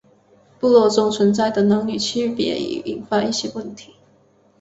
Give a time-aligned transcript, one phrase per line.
[0.59, 3.93] 部活中存在的男女区别已引发了一些问题。